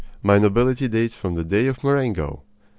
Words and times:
My 0.23 0.39
nobility 0.39 0.87
dates 0.87 1.15
from 1.15 1.35
the 1.35 1.43
day 1.43 1.67
of 1.67 1.83
Marengo!" 1.83 2.41